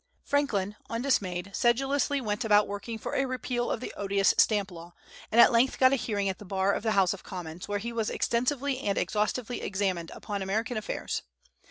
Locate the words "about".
2.43-2.67